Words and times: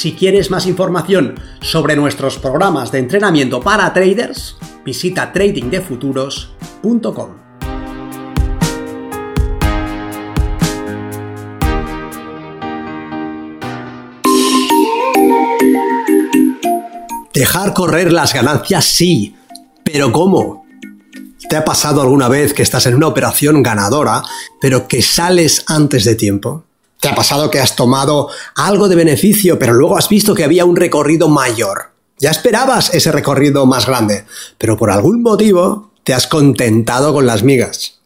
Si 0.00 0.14
quieres 0.14 0.50
más 0.50 0.64
información 0.64 1.38
sobre 1.60 1.94
nuestros 1.94 2.38
programas 2.38 2.90
de 2.90 3.00
entrenamiento 3.00 3.60
para 3.60 3.92
traders, 3.92 4.56
visita 4.82 5.30
tradingdefuturos.com. 5.30 7.28
Dejar 17.34 17.74
correr 17.74 18.10
las 18.10 18.32
ganancias 18.32 18.86
sí, 18.86 19.36
pero 19.84 20.10
¿cómo? 20.10 20.64
¿Te 21.46 21.56
ha 21.58 21.64
pasado 21.66 22.00
alguna 22.00 22.28
vez 22.28 22.54
que 22.54 22.62
estás 22.62 22.86
en 22.86 22.94
una 22.94 23.08
operación 23.08 23.62
ganadora, 23.62 24.22
pero 24.62 24.88
que 24.88 25.02
sales 25.02 25.62
antes 25.66 26.06
de 26.06 26.14
tiempo? 26.14 26.69
¿Te 27.00 27.08
ha 27.08 27.14
pasado 27.14 27.50
que 27.50 27.58
has 27.58 27.76
tomado 27.76 28.28
algo 28.56 28.86
de 28.86 28.94
beneficio, 28.94 29.58
pero 29.58 29.72
luego 29.72 29.96
has 29.96 30.10
visto 30.10 30.34
que 30.34 30.44
había 30.44 30.66
un 30.66 30.76
recorrido 30.76 31.30
mayor? 31.30 31.92
Ya 32.18 32.30
esperabas 32.30 32.92
ese 32.92 33.10
recorrido 33.10 33.64
más 33.64 33.86
grande, 33.86 34.26
pero 34.58 34.76
por 34.76 34.90
algún 34.90 35.22
motivo 35.22 35.92
te 36.04 36.12
has 36.12 36.26
contentado 36.26 37.14
con 37.14 37.24
las 37.24 37.42
migas. 37.42 38.00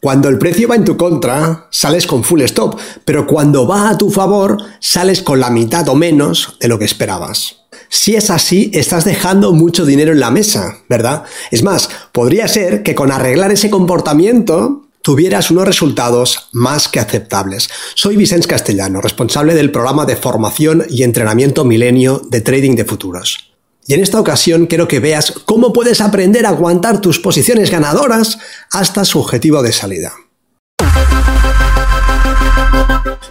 Cuando 0.00 0.28
el 0.28 0.38
precio 0.38 0.66
va 0.66 0.74
en 0.74 0.84
tu 0.84 0.96
contra, 0.96 1.68
sales 1.70 2.08
con 2.08 2.24
full 2.24 2.40
stop, 2.42 2.76
pero 3.04 3.24
cuando 3.24 3.68
va 3.68 3.90
a 3.90 3.98
tu 3.98 4.10
favor, 4.10 4.56
sales 4.80 5.22
con 5.22 5.38
la 5.38 5.50
mitad 5.50 5.88
o 5.88 5.94
menos 5.94 6.56
de 6.58 6.66
lo 6.66 6.76
que 6.80 6.86
esperabas. 6.86 7.66
Si 7.88 8.16
es 8.16 8.30
así, 8.30 8.72
estás 8.74 9.04
dejando 9.04 9.52
mucho 9.52 9.84
dinero 9.84 10.10
en 10.10 10.20
la 10.20 10.32
mesa, 10.32 10.78
¿verdad? 10.88 11.22
Es 11.52 11.62
más, 11.62 11.88
podría 12.10 12.48
ser 12.48 12.82
que 12.82 12.96
con 12.96 13.12
arreglar 13.12 13.52
ese 13.52 13.70
comportamiento 13.70 14.87
tuvieras 15.02 15.50
unos 15.50 15.66
resultados 15.66 16.48
más 16.52 16.88
que 16.88 17.00
aceptables. 17.00 17.68
Soy 17.94 18.16
Vicente 18.16 18.48
Castellano, 18.48 19.00
responsable 19.00 19.54
del 19.54 19.70
programa 19.70 20.06
de 20.06 20.16
formación 20.16 20.84
y 20.88 21.02
entrenamiento 21.02 21.64
milenio 21.64 22.22
de 22.28 22.40
trading 22.40 22.76
de 22.76 22.84
futuros. 22.84 23.48
Y 23.86 23.94
en 23.94 24.02
esta 24.02 24.20
ocasión 24.20 24.66
quiero 24.66 24.86
que 24.86 25.00
veas 25.00 25.32
cómo 25.46 25.72
puedes 25.72 26.02
aprender 26.02 26.44
a 26.44 26.50
aguantar 26.50 27.00
tus 27.00 27.18
posiciones 27.18 27.70
ganadoras 27.70 28.38
hasta 28.70 29.04
su 29.04 29.18
objetivo 29.18 29.62
de 29.62 29.72
salida. 29.72 30.12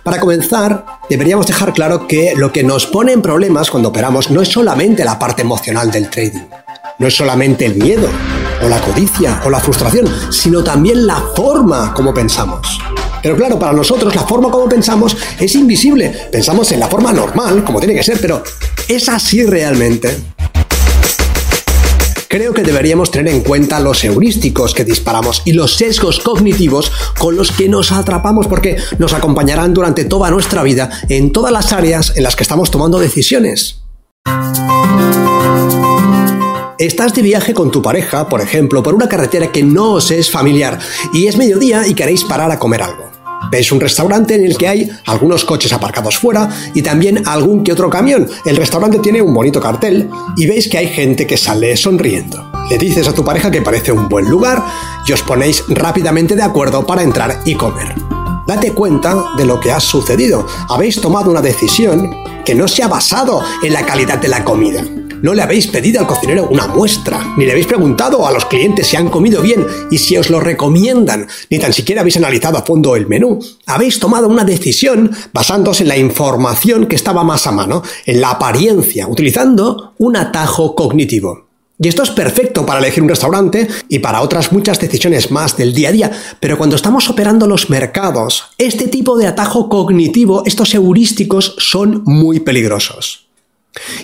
Para 0.04 0.20
comenzar, 0.20 0.86
deberíamos 1.10 1.48
dejar 1.48 1.74
claro 1.74 2.08
que 2.08 2.34
lo 2.36 2.54
que 2.54 2.64
nos 2.64 2.88
pone 2.88 3.12
en 3.12 3.22
problemas 3.22 3.70
cuando 3.70 3.90
operamos 3.90 4.32
no 4.32 4.42
es 4.42 4.48
solamente 4.48 5.04
la 5.04 5.20
parte 5.20 5.42
emocional 5.42 5.92
del 5.92 6.10
trading, 6.10 6.48
no 6.98 7.08
es 7.08 7.16
solamente 7.16 7.66
el 7.66 7.76
miedo, 7.76 8.10
o 8.64 8.70
la 8.70 8.82
codicia, 8.82 9.42
o 9.46 9.50
la 9.50 9.60
frustración, 9.60 10.08
sino 10.32 10.64
también 10.64 11.06
la 11.06 11.22
forma 11.36 11.94
como 11.94 12.14
pensamos. 12.14 12.80
Pero 13.22 13.36
claro, 13.36 13.60
para 13.60 13.74
nosotros 13.74 14.16
la 14.16 14.24
forma 14.24 14.50
como 14.50 14.70
pensamos 14.70 15.16
es 15.40 15.56
invisible. 15.56 16.10
Pensamos 16.32 16.72
en 16.72 16.80
la 16.80 16.88
forma 16.88 17.12
normal, 17.12 17.64
como 17.64 17.80
tiene 17.80 17.96
que 17.96 18.04
ser, 18.04 18.20
pero 18.22 18.44
¿es 18.88 19.10
así 19.10 19.44
realmente? 19.44 20.18
Creo 22.30 22.54
que 22.54 22.62
deberíamos 22.62 23.10
tener 23.10 23.34
en 23.34 23.42
cuenta 23.42 23.80
los 23.80 24.04
heurísticos 24.04 24.74
que 24.74 24.84
disparamos 24.84 25.42
y 25.46 25.54
los 25.54 25.76
sesgos 25.76 26.20
cognitivos 26.20 26.92
con 27.18 27.38
los 27.38 27.52
que 27.52 27.70
nos 27.70 27.92
atrapamos 27.92 28.48
porque 28.48 28.78
nos 29.00 29.14
acompañarán 29.14 29.74
durante 29.74 30.04
toda 30.04 30.30
nuestra 30.30 30.62
vida 30.62 30.90
en 31.08 31.32
todas 31.32 31.54
las 31.54 31.72
áreas 31.72 32.14
en 32.18 32.24
las 32.24 32.36
que 32.36 32.44
estamos 32.44 32.70
tomando 32.70 33.00
decisiones. 33.00 33.82
Estás 36.80 37.16
de 37.16 37.24
viaje 37.24 37.56
con 37.56 37.72
tu 37.72 37.82
pareja, 37.82 38.30
por 38.30 38.40
ejemplo, 38.40 38.84
por 38.84 38.94
una 38.94 39.10
carretera 39.10 39.52
que 39.52 39.64
no 39.64 39.94
os 39.94 40.12
es 40.12 40.30
familiar 40.30 40.78
y 41.12 41.26
es 41.26 41.36
mediodía 41.36 41.88
y 41.88 41.96
queréis 41.96 42.24
parar 42.24 42.52
a 42.52 42.60
comer 42.60 42.84
algo. 42.84 43.10
Veis 43.50 43.72
un 43.72 43.80
restaurante 43.80 44.36
en 44.36 44.46
el 44.46 44.58
que 44.58 44.68
hay 44.68 44.92
algunos 45.08 45.44
coches 45.44 45.74
aparcados 45.74 46.20
fuera 46.20 46.48
y 46.76 46.84
también 46.84 47.28
algún 47.28 47.64
que 47.64 47.72
otro 47.72 47.90
camión. 47.90 48.30
El 48.46 48.58
restaurante 48.58 49.00
tiene 49.00 49.24
un 49.24 49.34
bonito 49.34 49.60
cartel 49.60 50.08
y 50.36 50.46
veis 50.46 50.68
que 50.68 50.78
hay 50.78 50.88
gente 50.90 51.26
que 51.26 51.36
sale 51.36 51.76
sonriendo. 51.76 52.52
Le 52.70 52.78
dices 52.78 53.08
a 53.08 53.14
tu 53.14 53.26
pareja 53.26 53.50
que 53.50 53.64
parece 53.64 53.92
un 53.92 54.08
buen 54.08 54.30
lugar 54.30 54.64
y 55.08 55.14
os 55.14 55.24
ponéis 55.24 55.64
rápidamente 55.70 56.36
de 56.36 56.44
acuerdo 56.44 56.86
para 56.86 57.02
entrar 57.02 57.42
y 57.44 57.56
comer. 57.56 57.96
Date 58.46 58.74
cuenta 58.74 59.16
de 59.36 59.46
lo 59.46 59.60
que 59.60 59.72
ha 59.72 59.80
sucedido. 59.80 60.46
Habéis 60.70 61.02
tomado 61.02 61.32
una 61.32 61.42
decisión 61.42 62.12
que 62.46 62.54
no 62.54 62.68
se 62.68 62.84
ha 62.84 62.88
basado 62.88 63.42
en 63.64 63.74
la 63.74 63.84
calidad 63.84 64.20
de 64.20 64.28
la 64.28 64.44
comida 64.44 64.84
no 65.22 65.34
le 65.34 65.42
habéis 65.42 65.68
pedido 65.68 66.00
al 66.00 66.08
cocinero 66.08 66.48
una 66.50 66.68
muestra, 66.68 67.34
ni 67.38 67.46
le 67.46 67.52
habéis 67.52 67.68
preguntado 67.68 68.28
a 68.28 68.32
los 68.32 68.46
clientes 68.46 68.88
si 68.88 68.96
han 68.96 69.10
comido 69.10 69.42
bien 69.42 69.66
y 69.90 69.98
si 69.98 70.18
os 70.18 70.30
lo 70.30 70.40
recomiendan, 70.40 71.28
ni 71.50 71.60
tan 71.60 71.74
siquiera 71.74 72.02
habéis 72.02 72.18
analizado 72.18 72.58
a 72.58 72.64
fondo 72.64 72.96
el 72.96 73.08
menú. 73.08 73.40
Habéis 73.66 74.00
tomado 74.00 74.28
una 74.28 74.44
decisión 74.44 75.12
basándose 75.34 75.84
en 75.84 75.90
la 75.90 75.98
información 75.98 76.88
que 76.88 76.96
estaba 76.96 77.24
más 77.24 77.48
a 77.48 77.52
mano, 77.52 77.84
en 78.06 78.22
la 78.22 78.32
apariencia, 78.32 79.08
utilizando 79.08 79.94
un 79.98 80.18
atajo 80.18 80.76
cognitivo. 80.76 81.48
Y 81.80 81.88
esto 81.88 82.02
es 82.02 82.10
perfecto 82.10 82.66
para 82.66 82.80
elegir 82.80 83.04
un 83.04 83.10
restaurante 83.10 83.68
y 83.88 84.00
para 84.00 84.22
otras 84.22 84.52
muchas 84.52 84.80
decisiones 84.80 85.30
más 85.30 85.58
del 85.58 85.74
día 85.74 85.90
a 85.90 85.92
día, 85.92 86.12
pero 86.40 86.58
cuando 86.58 86.76
estamos 86.76 87.08
operando 87.10 87.46
los 87.46 87.70
mercados, 87.70 88.46
este 88.58 88.88
tipo 88.88 89.16
de 89.16 89.28
atajo 89.28 89.70
cognitivo, 89.70 90.42
estos 90.46 90.74
heurísticos, 90.74 91.56
son 91.60 92.02
muy 92.06 92.40
peligrosos. 92.40 93.27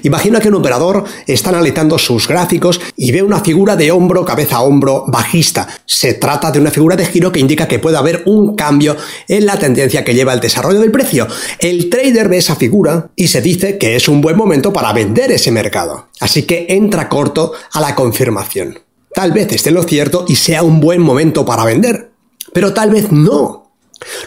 Imagina 0.03 0.39
que 0.39 0.49
un 0.49 0.55
operador 0.55 1.03
está 1.27 1.49
analizando 1.49 1.97
sus 1.97 2.27
gráficos 2.27 2.79
y 2.97 3.11
ve 3.11 3.23
una 3.23 3.39
figura 3.39 3.75
de 3.75 3.91
hombro, 3.91 4.25
cabeza 4.25 4.57
a 4.57 4.61
hombro 4.61 5.05
bajista. 5.07 5.67
Se 5.85 6.13
trata 6.15 6.51
de 6.51 6.59
una 6.59 6.71
figura 6.71 6.95
de 6.95 7.05
giro 7.05 7.31
que 7.31 7.39
indica 7.39 7.67
que 7.67 7.79
puede 7.79 7.97
haber 7.97 8.23
un 8.25 8.55
cambio 8.55 8.95
en 9.27 9.45
la 9.45 9.57
tendencia 9.57 10.03
que 10.03 10.13
lleva 10.13 10.33
el 10.33 10.39
desarrollo 10.39 10.79
del 10.79 10.91
precio. 10.91 11.27
El 11.59 11.89
trader 11.89 12.29
ve 12.29 12.37
esa 12.37 12.55
figura 12.55 13.09
y 13.15 13.27
se 13.27 13.41
dice 13.41 13.77
que 13.77 13.95
es 13.95 14.07
un 14.07 14.21
buen 14.21 14.37
momento 14.37 14.73
para 14.73 14.93
vender 14.93 15.31
ese 15.31 15.51
mercado. 15.51 16.07
Así 16.19 16.43
que 16.43 16.65
entra 16.69 17.09
corto 17.09 17.53
a 17.71 17.81
la 17.81 17.95
confirmación. 17.95 18.79
Tal 19.13 19.31
vez 19.31 19.51
esté 19.51 19.71
lo 19.71 19.83
cierto 19.83 20.25
y 20.27 20.35
sea 20.35 20.63
un 20.63 20.79
buen 20.79 21.01
momento 21.01 21.45
para 21.45 21.65
vender, 21.65 22.11
pero 22.51 22.73
tal 22.73 22.89
vez 22.89 23.11
no. 23.11 23.71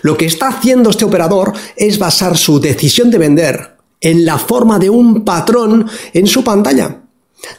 Lo 0.03 0.17
que 0.17 0.27
está 0.27 0.49
haciendo 0.49 0.91
este 0.91 1.05
operador 1.05 1.53
es 1.77 1.99
basar 1.99 2.37
su 2.37 2.61
decisión 2.61 3.11
de 3.11 3.19
vender 3.19 3.76
en 4.01 4.25
la 4.25 4.39
forma 4.39 4.79
de 4.79 4.91
un 4.91 5.25
patrón 5.25 5.89
en 6.13 6.27
su 6.27 6.45
pantalla. 6.45 7.03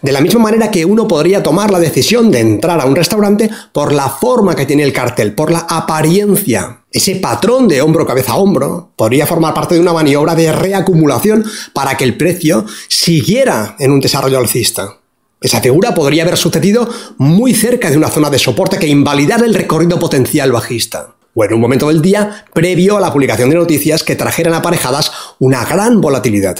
De 0.01 0.11
la 0.11 0.21
misma 0.21 0.41
manera 0.41 0.71
que 0.71 0.85
uno 0.85 1.07
podría 1.07 1.43
tomar 1.43 1.71
la 1.71 1.79
decisión 1.79 2.31
de 2.31 2.39
entrar 2.39 2.81
a 2.81 2.85
un 2.85 2.95
restaurante 2.95 3.49
por 3.71 3.93
la 3.93 4.09
forma 4.09 4.55
que 4.55 4.65
tiene 4.65 4.83
el 4.83 4.91
cartel, 4.91 5.33
por 5.33 5.51
la 5.51 5.59
apariencia. 5.59 6.83
Ese 6.91 7.15
patrón 7.15 7.67
de 7.67 7.81
hombro, 7.81 8.05
cabeza 8.05 8.35
hombro 8.35 8.91
podría 8.95 9.27
formar 9.27 9.53
parte 9.53 9.75
de 9.75 9.81
una 9.81 9.93
maniobra 9.93 10.35
de 10.35 10.51
reacumulación 10.51 11.45
para 11.73 11.95
que 11.95 12.03
el 12.03 12.17
precio 12.17 12.65
siguiera 12.87 13.75
en 13.79 13.91
un 13.91 13.99
desarrollo 13.99 14.39
alcista. 14.39 14.97
Esa 15.39 15.61
figura 15.61 15.93
podría 15.93 16.23
haber 16.23 16.37
sucedido 16.37 16.89
muy 17.17 17.53
cerca 17.53 17.91
de 17.91 17.97
una 17.97 18.09
zona 18.09 18.29
de 18.29 18.39
soporte 18.39 18.79
que 18.79 18.87
invalidara 18.87 19.45
el 19.45 19.53
recorrido 19.53 19.99
potencial 19.99 20.51
bajista 20.51 21.16
o 21.37 21.45
en 21.45 21.53
un 21.53 21.61
momento 21.61 21.89
del 21.89 22.01
día 22.01 22.45
previo 22.51 22.97
a 22.97 22.99
la 22.99 23.13
publicación 23.13 23.51
de 23.51 23.55
noticias 23.55 24.03
que 24.03 24.15
trajeran 24.15 24.55
aparejadas 24.55 25.11
una 25.37 25.63
gran 25.65 26.01
volatilidad. 26.01 26.57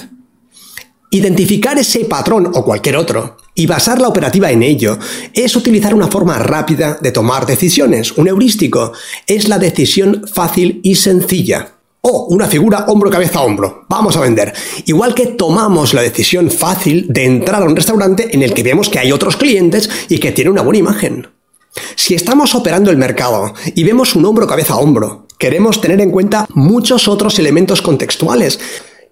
Identificar 1.10 1.76
ese 1.78 2.04
patrón 2.04 2.52
o 2.54 2.64
cualquier 2.64 2.96
otro 2.96 3.38
y 3.54 3.66
basar 3.66 4.00
la 4.00 4.06
operativa 4.06 4.52
en 4.52 4.62
ello 4.62 4.96
es 5.34 5.56
utilizar 5.56 5.94
una 5.94 6.06
forma 6.06 6.38
rápida 6.38 6.96
de 7.00 7.10
tomar 7.10 7.44
decisiones. 7.44 8.12
Un 8.12 8.28
heurístico 8.28 8.92
es 9.26 9.48
la 9.48 9.58
decisión 9.58 10.24
fácil 10.32 10.80
y 10.84 10.94
sencilla. 10.94 11.72
O 12.00 12.26
una 12.30 12.46
figura 12.46 12.84
hombro, 12.86 13.10
cabeza, 13.10 13.40
hombro. 13.40 13.84
Vamos 13.88 14.16
a 14.16 14.20
vender. 14.20 14.52
Igual 14.86 15.12
que 15.12 15.26
tomamos 15.26 15.92
la 15.92 16.02
decisión 16.02 16.52
fácil 16.52 17.06
de 17.08 17.24
entrar 17.24 17.62
a 17.62 17.66
un 17.66 17.74
restaurante 17.74 18.28
en 18.30 18.42
el 18.42 18.54
que 18.54 18.62
vemos 18.62 18.88
que 18.88 19.00
hay 19.00 19.10
otros 19.10 19.36
clientes 19.36 19.90
y 20.08 20.18
que 20.18 20.30
tiene 20.30 20.50
una 20.50 20.62
buena 20.62 20.78
imagen. 20.78 21.26
Si 21.94 22.14
estamos 22.14 22.54
operando 22.54 22.90
el 22.90 22.96
mercado 22.96 23.54
y 23.74 23.84
vemos 23.84 24.14
un 24.14 24.24
hombro 24.24 24.46
cabeza 24.46 24.74
a 24.74 24.78
hombro, 24.78 25.26
queremos 25.38 25.80
tener 25.80 26.00
en 26.00 26.10
cuenta 26.10 26.46
muchos 26.54 27.08
otros 27.08 27.38
elementos 27.38 27.82
contextuales. 27.82 28.58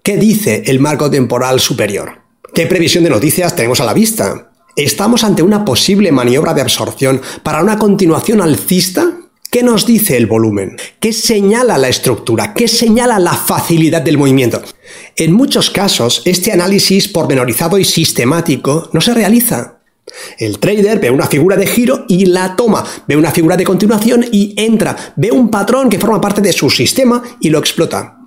¿Qué 0.03 0.17
dice 0.17 0.63
el 0.67 0.79
marco 0.79 1.09
temporal 1.09 1.59
superior? 1.59 2.21
¿Qué 2.53 2.65
previsión 2.65 3.03
de 3.03 3.09
noticias 3.09 3.55
tenemos 3.55 3.81
a 3.81 3.85
la 3.85 3.93
vista? 3.93 4.51
¿Estamos 4.75 5.23
ante 5.23 5.43
una 5.43 5.65
posible 5.65 6.11
maniobra 6.11 6.53
de 6.53 6.61
absorción 6.61 7.21
para 7.43 7.61
una 7.61 7.77
continuación 7.77 8.41
alcista? 8.41 9.11
¿Qué 9.49 9.63
nos 9.63 9.85
dice 9.85 10.17
el 10.17 10.27
volumen? 10.27 10.77
¿Qué 10.99 11.13
señala 11.13 11.77
la 11.77 11.87
estructura? 11.87 12.53
¿Qué 12.53 12.67
señala 12.67 13.17
la 13.17 13.33
facilidad 13.33 14.01
del 14.01 14.17
movimiento? 14.17 14.61
En 15.15 15.33
muchos 15.33 15.69
casos, 15.69 16.21
este 16.25 16.51
análisis 16.51 17.07
pormenorizado 17.07 17.79
y 17.79 17.85
sistemático 17.85 18.89
no 18.93 19.01
se 19.01 19.13
realiza. 19.13 19.76
El 20.37 20.59
trader 20.59 20.99
ve 20.99 21.11
una 21.11 21.27
figura 21.27 21.55
de 21.55 21.67
giro 21.67 22.05
y 22.07 22.25
la 22.25 22.55
toma, 22.55 22.83
ve 23.07 23.17
una 23.17 23.31
figura 23.31 23.57
de 23.57 23.63
continuación 23.63 24.25
y 24.31 24.53
entra, 24.57 24.95
ve 25.15 25.31
un 25.31 25.49
patrón 25.49 25.89
que 25.89 25.99
forma 25.99 26.21
parte 26.21 26.41
de 26.41 26.53
su 26.53 26.69
sistema 26.69 27.21
y 27.39 27.49
lo 27.49 27.59
explota. 27.59 28.17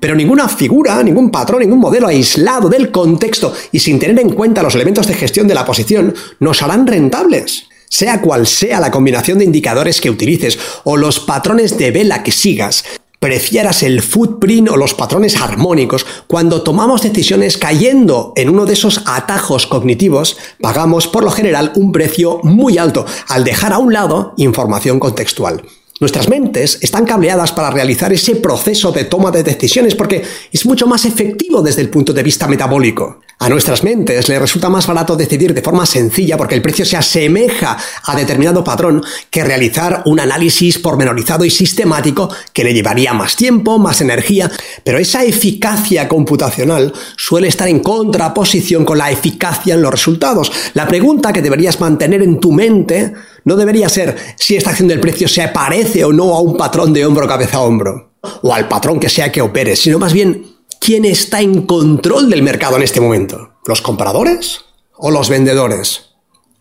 Pero 0.00 0.14
ninguna 0.14 0.48
figura, 0.48 1.02
ningún 1.02 1.30
patrón, 1.30 1.60
ningún 1.60 1.78
modelo 1.78 2.08
aislado 2.08 2.68
del 2.68 2.90
contexto 2.90 3.52
y 3.72 3.78
sin 3.78 3.98
tener 3.98 4.18
en 4.20 4.30
cuenta 4.30 4.62
los 4.62 4.74
elementos 4.74 5.06
de 5.06 5.14
gestión 5.14 5.46
de 5.46 5.54
la 5.54 5.64
posición 5.64 6.14
nos 6.40 6.62
harán 6.62 6.86
rentables. 6.86 7.68
Sea 7.88 8.20
cual 8.20 8.46
sea 8.46 8.80
la 8.80 8.90
combinación 8.90 9.38
de 9.38 9.44
indicadores 9.44 10.00
que 10.00 10.10
utilices 10.10 10.58
o 10.84 10.96
los 10.96 11.20
patrones 11.20 11.78
de 11.78 11.92
vela 11.92 12.22
que 12.22 12.32
sigas, 12.32 12.84
prefieras 13.26 13.82
el 13.82 14.02
footprint 14.02 14.68
o 14.68 14.76
los 14.76 14.94
patrones 14.94 15.34
armónicos, 15.40 16.06
cuando 16.28 16.62
tomamos 16.62 17.02
decisiones 17.02 17.58
cayendo 17.58 18.32
en 18.36 18.48
uno 18.48 18.66
de 18.66 18.74
esos 18.74 19.02
atajos 19.04 19.66
cognitivos, 19.66 20.36
pagamos 20.60 21.08
por 21.08 21.24
lo 21.24 21.32
general 21.32 21.72
un 21.74 21.90
precio 21.90 22.38
muy 22.44 22.78
alto 22.78 23.04
al 23.26 23.42
dejar 23.42 23.72
a 23.72 23.78
un 23.78 23.92
lado 23.92 24.32
información 24.36 25.00
contextual. 25.00 25.64
Nuestras 25.98 26.28
mentes 26.28 26.78
están 26.82 27.06
cableadas 27.06 27.52
para 27.52 27.70
realizar 27.70 28.12
ese 28.12 28.36
proceso 28.36 28.92
de 28.92 29.04
toma 29.04 29.30
de 29.30 29.42
decisiones 29.42 29.94
porque 29.94 30.22
es 30.52 30.66
mucho 30.66 30.86
más 30.86 31.06
efectivo 31.06 31.62
desde 31.62 31.80
el 31.80 31.88
punto 31.88 32.12
de 32.12 32.22
vista 32.22 32.46
metabólico. 32.46 33.20
A 33.38 33.48
nuestras 33.48 33.82
mentes 33.82 34.28
les 34.28 34.38
resulta 34.38 34.68
más 34.68 34.86
barato 34.86 35.16
decidir 35.16 35.54
de 35.54 35.62
forma 35.62 35.86
sencilla 35.86 36.36
porque 36.36 36.54
el 36.54 36.60
precio 36.60 36.84
se 36.84 36.98
asemeja 36.98 37.78
a 38.04 38.14
determinado 38.14 38.62
patrón 38.62 39.02
que 39.30 39.42
realizar 39.42 40.02
un 40.04 40.20
análisis 40.20 40.78
pormenorizado 40.78 41.46
y 41.46 41.50
sistemático 41.50 42.28
que 42.52 42.64
le 42.64 42.74
llevaría 42.74 43.14
más 43.14 43.34
tiempo, 43.34 43.78
más 43.78 44.02
energía, 44.02 44.50
pero 44.84 44.98
esa 44.98 45.24
eficacia 45.24 46.08
computacional 46.08 46.92
suele 47.16 47.48
estar 47.48 47.68
en 47.68 47.80
contraposición 47.80 48.84
con 48.84 48.98
la 48.98 49.10
eficacia 49.10 49.74
en 49.74 49.82
los 49.82 49.90
resultados. 49.90 50.52
La 50.74 50.86
pregunta 50.86 51.32
que 51.32 51.42
deberías 51.42 51.80
mantener 51.80 52.22
en 52.22 52.38
tu 52.38 52.52
mente 52.52 53.14
no 53.46 53.56
debería 53.56 53.88
ser 53.88 54.16
si 54.36 54.56
esta 54.56 54.70
acción 54.70 54.88
del 54.88 55.00
precio 55.00 55.28
se 55.28 55.48
parece 55.48 56.04
o 56.04 56.12
no 56.12 56.34
a 56.34 56.40
un 56.40 56.56
patrón 56.56 56.92
de 56.92 57.06
hombro 57.06 57.28
cabeza 57.28 57.58
a 57.58 57.60
hombro, 57.60 58.10
o 58.42 58.52
al 58.52 58.68
patrón 58.68 58.98
que 59.00 59.08
sea 59.08 59.30
que 59.32 59.40
opere, 59.40 59.76
sino 59.76 59.98
más 60.00 60.12
bien 60.12 60.56
quién 60.80 61.04
está 61.04 61.40
en 61.40 61.62
control 61.62 62.28
del 62.28 62.42
mercado 62.42 62.76
en 62.76 62.82
este 62.82 63.00
momento. 63.00 63.52
¿Los 63.64 63.82
compradores 63.82 64.64
o 64.96 65.12
los 65.12 65.28
vendedores? 65.28 66.10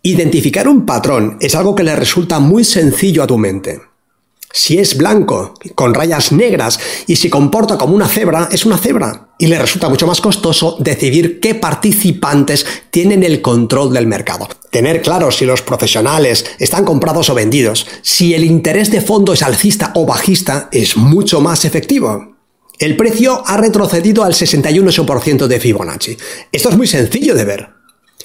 Identificar 0.04 0.68
un 0.68 0.86
patrón 0.86 1.38
es 1.42 1.56
algo 1.56 1.74
que 1.74 1.84
le 1.84 1.96
resulta 1.96 2.40
muy 2.40 2.64
sencillo 2.64 3.24
a 3.24 3.28
tu 3.28 3.40
mente. 3.40 3.82
Si 4.58 4.78
es 4.78 4.96
blanco, 4.96 5.54
con 5.76 5.94
rayas 5.94 6.32
negras, 6.32 6.80
y 7.08 7.18
se 7.18 7.30
comporta 7.30 7.78
como 7.78 7.94
una 7.94 8.08
cebra, 8.08 8.48
es 8.50 8.66
una 8.66 8.78
cebra. 8.78 9.28
Y 9.38 9.48
le 9.48 9.60
resulta 9.60 9.90
mucho 9.90 10.08
más 10.08 10.22
costoso 10.22 10.78
decidir 10.80 11.42
qué 11.42 11.56
participantes 11.56 12.66
tienen 12.90 13.24
el 13.24 13.42
control 13.42 13.92
del 13.94 14.08
mercado. 14.08 14.48
Tener 14.72 15.02
claro 15.02 15.30
si 15.30 15.44
los 15.44 15.62
profesionales 15.62 16.46
están 16.58 16.86
comprados 16.86 17.30
o 17.30 17.36
vendidos, 17.36 17.86
si 18.02 18.34
el 18.34 18.46
interés 18.46 18.92
de 18.92 19.02
fondo 19.02 19.34
es 19.34 19.42
alcista 19.42 19.92
o 19.94 20.06
bajista, 20.06 20.70
es 20.72 20.96
mucho 20.96 21.42
más 21.42 21.66
efectivo. 21.66 22.38
El 22.80 22.96
precio 22.96 23.44
ha 23.46 23.58
retrocedido 23.58 24.24
al 24.24 24.36
61% 24.36 25.48
de 25.48 25.60
Fibonacci. 25.60 26.18
Esto 26.54 26.70
es 26.70 26.78
muy 26.78 26.88
sencillo 26.88 27.36
de 27.36 27.44
ver. 27.44 27.70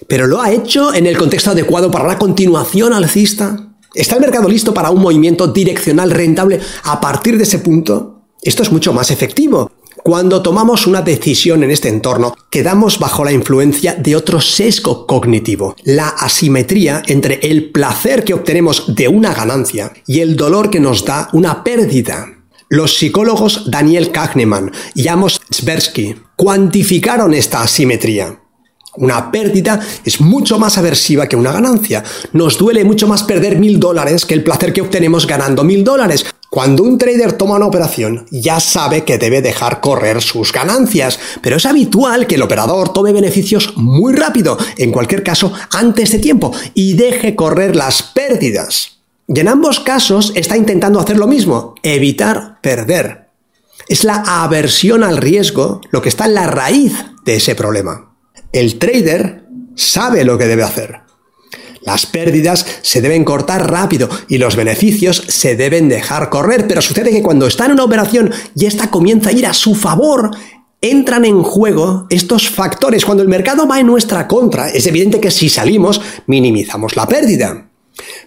Pero 0.07 0.29
lo 0.29 0.41
ha 0.41 0.53
hecho 0.53 0.95
en 0.95 1.07
el 1.07 1.19
contexto 1.19 1.51
adecuado 1.51 1.91
para 1.91 2.07
la 2.07 2.19
continuación 2.19 2.93
alcista. 2.93 3.70
¿Está 3.95 4.15
el 4.15 4.21
mercado 4.21 4.49
listo 4.49 4.73
para 4.73 4.91
un 4.91 5.03
movimiento 5.03 5.49
direccional 5.49 6.11
rentable 6.11 6.61
a 6.85 7.01
partir 7.01 7.37
de 7.37 7.43
ese 7.43 7.59
punto? 7.59 8.23
Esto 8.41 8.63
es 8.63 8.71
mucho 8.71 8.93
más 8.93 9.11
efectivo. 9.11 9.71
Cuando 10.03 10.43
tomamos 10.43 10.87
una 10.87 11.03
decisión 11.03 11.63
en 11.63 11.71
este 11.71 11.89
entorno, 11.89 12.35
quedamos 12.51 12.99
bajo 12.99 13.25
la 13.25 13.33
influencia 13.33 13.95
de 13.95 14.17
otro 14.17 14.41
sesgo 14.41 15.07
cognitivo, 15.07 15.77
la 15.85 16.09
asimetría 16.09 17.03
entre 17.07 17.41
el 17.43 17.71
placer 17.71 18.25
que 18.25 18.33
obtenemos 18.33 18.95
de 18.95 19.09
una 19.09 19.35
ganancia 19.35 19.93
y 20.07 20.21
el 20.21 20.37
dolor 20.37 20.71
que 20.71 20.81
nos 20.81 21.05
da 21.05 21.29
una 21.33 21.65
pérdida. 21.65 22.29
Los 22.69 22.97
psicólogos 22.97 23.71
Daniel 23.71 24.13
Kahneman 24.13 24.71
y 24.95 25.09
Amos 25.09 25.41
Tversky 25.51 26.15
cuantificaron 26.37 27.35
esta 27.35 27.61
asimetría. 27.63 28.41
Una 28.97 29.31
pérdida 29.31 29.81
es 30.05 30.21
mucho 30.21 30.59
más 30.59 30.77
aversiva 30.77 31.29
que 31.29 31.37
una 31.37 31.53
ganancia. 31.53 32.03
Nos 32.33 32.59
duele 32.59 32.85
mucho 32.85 33.07
más 33.07 33.23
perder 33.23 33.57
mil 33.57 33.79
dólares 33.79 34.27
que 34.27 34.35
el 34.35 34.43
placer 34.43 34.73
que 34.73 34.81
obtenemos 34.81 35.27
ganando 35.27 35.63
mil 35.63 35.85
dólares. 35.85 36.27
Cuando 36.51 36.83
un 36.83 36.99
trader 36.99 37.35
toma 37.35 37.55
una 37.55 37.67
operación, 37.67 38.27
ya 38.33 38.59
sabe 38.59 39.05
que 39.05 39.19
debe 39.19 39.41
dejar 39.41 39.81
correr 39.81 40.21
sus 40.21 40.53
ganancias, 40.53 41.21
pero 41.41 41.57
es 41.57 41.67
habitual 41.67 42.27
que 42.27 42.35
el 42.35 42.43
operador 42.43 42.93
tome 42.93 43.13
beneficios 43.13 43.75
muy 43.77 44.13
rápido, 44.13 44.59
en 44.77 44.91
cualquier 44.91 45.23
caso 45.23 45.53
antes 45.71 46.11
de 46.11 46.19
tiempo, 46.19 46.53
y 46.75 46.95
deje 46.95 47.37
correr 47.37 47.77
las 47.77 48.03
pérdidas. 48.03 48.99
Y 49.29 49.39
en 49.39 49.47
ambos 49.47 49.79
casos 49.79 50.33
está 50.35 50.57
intentando 50.57 50.99
hacer 50.99 51.17
lo 51.17 51.29
mismo, 51.29 51.77
evitar 51.85 52.61
perder. 52.61 53.29
Es 53.87 54.03
la 54.03 54.17
aversión 54.43 55.05
al 55.05 55.19
riesgo 55.19 55.81
lo 55.93 56.03
que 56.03 56.09
está 56.09 56.25
en 56.25 56.35
la 56.35 56.49
raíz 56.49 56.93
de 57.25 57.37
ese 57.37 57.55
problema. 57.55 58.10
El 58.53 58.79
trader 58.79 59.45
sabe 59.77 60.25
lo 60.25 60.37
que 60.37 60.47
debe 60.47 60.65
hacer. 60.65 61.01
Las 61.83 62.05
pérdidas 62.05 62.67
se 62.83 63.01
deben 63.01 63.25
cortar 63.25 63.71
rápido 63.71 64.09
y 64.29 64.39
los 64.39 64.57
beneficios 64.57 65.25
se 65.29 65.57
deben 65.57 65.89
dejar 65.89 66.29
correr, 66.29 66.67
pero 66.67 66.83
sucede 66.83 67.11
que 67.11 67.23
cuando 67.23 67.47
está 67.47 67.67
en 67.67 67.73
una 67.73 67.85
operación 67.85 68.31
y 68.55 68.67
esta 68.67 68.91
comienza 68.91 69.31
a 69.31 69.33
ir 69.33 69.47
a 69.47 69.55
su 69.55 69.75
favor, 69.75 70.31
entran 70.81 71.25
en 71.25 71.43
juego 71.43 72.07
estos 72.11 72.51
factores. 72.51 73.05
Cuando 73.05 73.23
el 73.23 73.29
mercado 73.29 73.67
va 73.67 73.81
en 73.81 73.87
nuestra 73.87 74.27
contra, 74.27 74.69
es 74.69 74.87
evidente 74.87 75.21
que 75.21 75.31
si 75.31 75.49
salimos, 75.49 76.01
minimizamos 76.27 76.97
la 76.97 77.07
pérdida. 77.07 77.70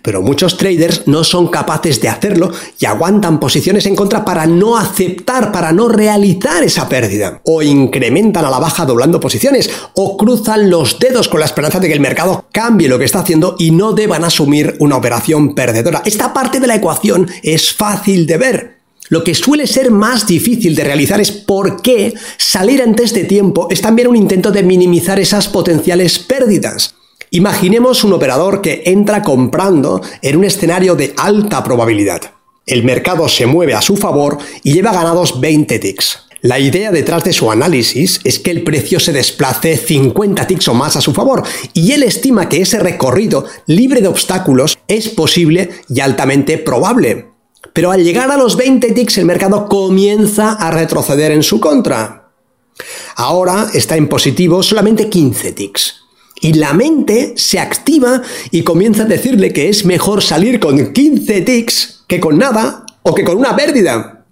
Pero 0.04 0.22
muchos 0.22 0.58
traders 0.58 1.08
no 1.08 1.24
son 1.24 1.48
capaces 1.48 2.00
de 2.02 2.10
hacerlo 2.10 2.52
y 2.78 2.86
aguantan 2.86 3.40
posiciones 3.40 3.86
en 3.86 3.96
contra 3.96 4.26
para 4.26 4.46
no 4.46 4.78
aceptar, 4.78 5.54
para 5.54 5.72
no 5.72 5.88
realizar 5.88 6.62
esa 6.62 6.90
pérdida. 6.90 7.40
O 7.46 7.62
incrementan 7.62 8.44
a 8.44 8.52
la 8.52 8.60
baja 8.60 8.86
doblando 8.86 9.22
posiciones, 9.22 9.72
o 9.96 10.18
cruzan 10.18 10.70
los 10.70 11.00
dedos 11.00 11.30
con 11.30 11.40
la 11.40 11.46
esperanza 11.46 11.80
de 11.80 11.88
que 11.88 11.94
el 11.94 12.02
mercado 12.02 12.46
cambie 12.52 12.90
lo 12.90 13.00
que 13.00 13.06
está 13.06 13.20
haciendo 13.20 13.56
y 13.58 13.72
no 13.72 13.94
deban 13.94 14.26
asumir 14.26 14.76
una 14.80 14.98
operación 14.98 15.56
perdedora. 15.56 16.02
Esta 16.06 16.34
parte 16.34 16.60
de 16.60 16.68
la 16.68 16.76
ecuación 16.76 17.30
es 17.42 17.74
fácil 17.74 18.28
de 18.28 18.38
ver. 18.38 18.74
Lo 19.08 19.24
que 19.24 19.36
suele 19.36 19.68
ser 19.68 19.90
más 19.90 20.28
difícil 20.28 20.76
de 20.76 20.84
realizar 20.84 21.22
es 21.22 21.32
por 21.32 21.82
qué 21.82 22.14
salir 22.38 22.82
antes 22.82 23.14
de 23.14 23.24
tiempo 23.24 23.68
es 23.70 23.82
también 23.82 24.10
un 24.10 24.18
intento 24.18 24.52
de 24.52 24.64
minimizar 24.64 25.20
esas 25.20 25.48
potenciales 25.48 26.20
pérdidas. 26.20 26.96
Imaginemos 27.36 28.04
un 28.04 28.14
operador 28.14 28.62
que 28.62 28.84
entra 28.86 29.24
comprando 29.24 30.04
en 30.22 30.38
un 30.38 30.44
escenario 30.44 30.94
de 30.94 31.16
alta 31.18 31.64
probabilidad. 31.64 32.22
El 32.68 32.84
mercado 32.84 33.28
se 33.28 33.48
mueve 33.48 33.74
a 33.74 33.82
su 33.82 33.98
favor 33.98 34.38
y 34.62 34.74
lleva 34.74 34.94
ganados 34.94 35.42
20 35.42 35.80
ticks. 35.80 36.28
La 36.42 36.60
idea 36.60 36.92
detrás 36.92 37.24
de 37.24 37.34
su 37.34 37.50
análisis 37.50 38.22
es 38.24 38.38
que 38.38 38.52
el 38.52 38.64
precio 38.64 39.00
se 39.00 39.14
desplace 39.14 39.78
50 39.78 40.46
ticks 40.46 40.68
o 40.68 40.76
más 40.76 40.96
a 40.96 41.02
su 41.02 41.12
favor 41.12 41.42
y 41.74 41.94
él 41.94 42.04
estima 42.04 42.48
que 42.48 42.62
ese 42.62 42.78
recorrido 42.78 43.46
libre 43.66 44.02
de 44.02 44.10
obstáculos 44.10 44.78
es 44.88 45.10
posible 45.10 45.72
y 45.90 46.02
altamente 46.02 46.60
probable. 46.60 47.32
Pero 47.74 47.90
al 47.90 48.04
llegar 48.04 48.30
a 48.30 48.38
los 48.38 48.56
20 48.58 48.92
ticks 48.92 49.18
el 49.18 49.26
mercado 49.26 49.68
comienza 49.68 50.52
a 50.52 50.70
retroceder 50.70 51.32
en 51.32 51.42
su 51.42 51.60
contra. 51.60 52.30
Ahora 53.16 53.70
está 53.74 53.98
en 53.98 54.08
positivo 54.08 54.62
solamente 54.62 55.10
15 55.10 55.52
ticks 55.54 56.03
y 56.44 56.54
la 56.54 56.74
mente 56.74 57.34
se 57.38 57.58
activa 57.58 58.22
y 58.52 58.64
comienza 58.64 59.04
a 59.04 59.06
decirle 59.06 59.54
que 59.54 59.70
es 59.70 59.86
mejor 59.86 60.22
salir 60.22 60.60
con 60.60 60.92
15 60.92 61.42
ticks 61.42 62.04
que 62.06 62.20
con 62.20 62.38
nada 62.38 62.86
o 63.02 63.16
que 63.16 63.24
con 63.24 63.38
una 63.38 63.56
pérdida. 63.56 64.26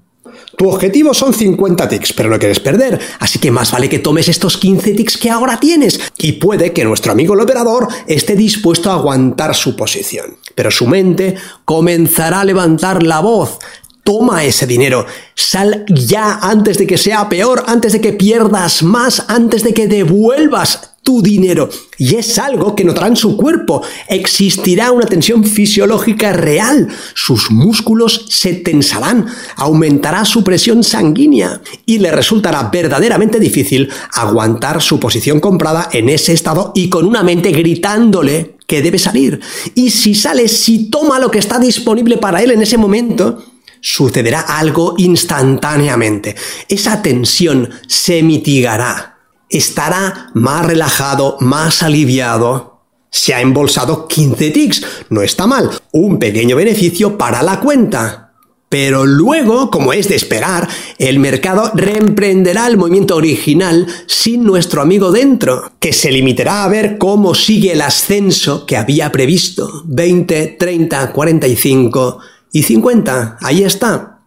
Tu 0.58 0.70
objetivo 0.70 1.13
son 1.13 1.34
50 1.34 1.88
ticks, 1.88 2.12
pero 2.12 2.30
no 2.30 2.38
quieres 2.38 2.60
perder, 2.60 3.00
así 3.20 3.39
que 3.39 3.50
más 3.50 3.72
vale 3.72 3.88
que 3.88 4.00
tomes 4.00 4.27
estos 4.27 4.58
15 4.58 4.94
ticks 4.94 5.18
que 5.18 5.30
ahora 5.30 5.58
tienes. 5.60 6.00
Y 6.18 6.34
puede 6.34 6.74
que 6.74 6.84
nuestro 6.84 7.13
amigo 7.13 7.34
el 7.34 7.39
operador 7.39 7.88
esté 8.08 8.36
dispuesto 8.36 8.91
a 8.91 8.96
aguantar 8.96 9.56
su 9.56 9.77
posición. 9.77 10.38
Pero 10.53 10.70
su 10.70 10.88
mente 10.88 11.36
comenzará 11.63 12.41
a 12.41 12.46
levantar 12.46 13.03
la 13.03 13.22
voz, 13.22 13.60
Toma 14.03 14.43
ese 14.43 14.65
dinero, 14.65 15.05
sal 15.36 15.86
ya 15.88 16.39
antes 16.41 16.77
de 16.77 16.88
que 16.88 16.98
sea 16.98 17.29
peor, 17.29 17.63
antes 17.67 17.93
de 17.93 18.01
que 18.01 18.13
pierdas 18.13 18.81
más, 18.81 19.25
antes 19.27 19.63
de 19.63 19.74
que 19.74 19.88
devuelvas 19.88 20.91
tu 21.03 21.22
dinero. 21.22 21.70
Y 21.98 22.15
es 22.15 22.38
algo 22.38 22.75
que 22.75 22.84
notará 22.84 23.08
en 23.08 23.15
su 23.15 23.36
cuerpo. 23.36 23.81
Existirá 24.08 24.91
una 24.91 25.05
tensión 25.05 25.43
fisiológica 25.43 26.31
real. 26.31 26.88
Sus 27.15 27.51
músculos 27.51 28.25
se 28.29 28.53
tensarán, 28.53 29.27
aumentará 29.55 30.25
su 30.25 30.43
presión 30.43 30.84
sanguínea 30.84 31.62
y 31.86 32.00
le 32.00 32.12
resultará 32.12 32.70
verdaderamente 32.72 33.39
difícil 33.39 33.89
aguantar 34.13 34.81
su 34.81 35.00
posición 35.00 35.39
comprada 35.39 35.89
en 35.91 36.10
ese 36.10 36.34
estado 36.34 36.72
y 36.75 36.89
con 36.89 37.05
una 37.05 37.24
mente 37.24 37.51
gritándole 37.51 38.55
que 38.67 38.81
debe 38.81 39.00
salir. 39.00 39.39
Y 39.75 39.89
si 39.89 40.15
sale, 40.15 40.48
si 40.48 40.89
toma 40.89 41.20
lo 41.20 41.31
que 41.31 41.39
está 41.39 41.60
disponible 41.60 42.17
para 42.17 42.41
él 42.41 42.51
en 42.51 42.62
ese 42.62 42.77
momento, 42.77 43.43
sucederá 43.82 44.42
algo 44.42 44.96
instantáneamente. 44.98 46.36
Esa 46.70 47.02
tensión 47.02 47.70
se 47.88 48.24
mitigará. 48.24 49.18
Estará 49.50 50.30
más 50.34 50.66
relajado, 50.66 51.38
más 51.42 51.84
aliviado. 51.84 52.84
Se 53.10 53.34
ha 53.34 53.42
embolsado 53.42 54.08
15 54.08 54.52
ticks. 54.52 54.86
No 55.10 55.22
está 55.22 55.46
mal. 55.46 55.70
Un 55.92 56.20
pequeño 56.20 56.56
beneficio 56.56 57.18
para 57.18 57.44
la 57.44 57.60
cuenta. 57.60 58.30
Pero 58.70 59.06
luego, 59.06 59.70
como 59.70 59.92
es 59.92 60.08
de 60.08 60.16
esperar, 60.16 60.70
el 60.98 61.20
mercado 61.20 61.72
reemprenderá 61.74 62.68
el 62.68 62.78
movimiento 62.78 63.18
original 63.18 63.86
sin 64.08 64.46
nuestro 64.46 64.82
amigo 64.82 65.12
dentro, 65.12 65.74
que 65.78 65.92
se 65.92 66.10
limitará 66.10 66.64
a 66.64 66.70
ver 66.70 66.98
cómo 66.98 67.36
sigue 67.36 67.74
el 67.74 67.82
ascenso 67.82 68.66
que 68.66 68.78
había 68.78 69.12
previsto. 69.12 69.84
20, 69.88 70.56
30, 70.58 71.12
45 71.12 72.20
y 72.51 72.63
50. 72.63 73.38
Ahí 73.41 73.63
está. 73.63 74.20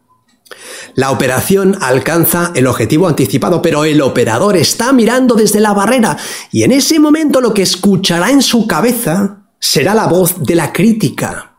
La 0.95 1.11
operación 1.11 1.77
alcanza 1.81 2.53
el 2.55 2.67
objetivo 2.67 3.09
anticipado, 3.09 3.61
pero 3.61 3.85
el 3.85 4.01
operador 4.01 4.57
está 4.57 4.93
mirando 4.93 5.35
desde 5.35 5.61
la 5.61 5.73
barrera 5.73 6.17
y 6.53 6.63
en 6.63 6.73
ese 6.73 7.01
momento 7.01 7.41
lo 7.41 7.53
que 7.53 7.63
escuchará 7.63 8.31
en 8.31 8.43
su 8.43 8.67
cabeza 8.67 9.49
será 9.59 9.95
la 9.95 10.07
voz 10.07 10.43
de 10.43 10.55
la 10.55 10.73
crítica. 10.73 11.57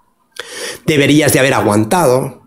Deberías 0.86 1.34
de 1.34 1.40
haber 1.40 1.54
aguantado. 1.54 2.44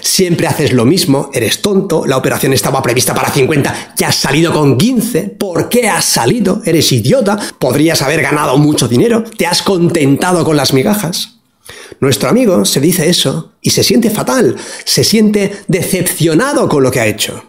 Siempre 0.00 0.46
haces 0.46 0.72
lo 0.72 0.84
mismo, 0.84 1.30
eres 1.32 1.62
tonto, 1.62 2.06
la 2.06 2.16
operación 2.16 2.52
estaba 2.52 2.82
prevista 2.82 3.14
para 3.14 3.30
50 3.30 3.94
ya 3.96 4.08
has 4.08 4.16
salido 4.16 4.52
con 4.52 4.76
15. 4.76 5.36
¿Por 5.38 5.68
qué 5.68 5.88
has 5.88 6.04
salido? 6.04 6.62
Eres 6.64 6.90
idiota, 6.92 7.38
podrías 7.58 8.02
haber 8.02 8.22
ganado 8.22 8.56
mucho 8.58 8.88
dinero, 8.88 9.22
te 9.22 9.46
has 9.46 9.62
contentado 9.62 10.44
con 10.44 10.56
las 10.56 10.72
migajas. 10.72 11.35
Nuestro 12.00 12.28
amigo 12.28 12.64
se 12.64 12.80
dice 12.80 13.08
eso 13.08 13.54
y 13.60 13.70
se 13.70 13.82
siente 13.82 14.10
fatal, 14.10 14.56
se 14.84 15.04
siente 15.04 15.52
decepcionado 15.68 16.68
con 16.68 16.82
lo 16.82 16.90
que 16.90 17.00
ha 17.00 17.06
hecho. 17.06 17.42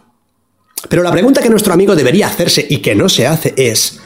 Pero 0.90 1.04
la 1.04 1.12
pregunta 1.12 1.42
que 1.42 1.50
nuestro 1.50 1.74
amigo 1.74 1.96
debería 1.96 2.28
hacerse 2.28 2.66
y 2.70 2.78
que 2.78 2.96
no 2.96 3.10
se 3.10 3.28
hace 3.28 3.54
es, 3.58 4.00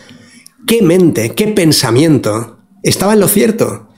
¿qué 0.66 0.82
mente, 0.82 1.34
qué 1.36 1.48
pensamiento 1.48 2.60
estaba 2.84 3.14
en 3.14 3.20
lo 3.20 3.28
cierto? 3.28 3.90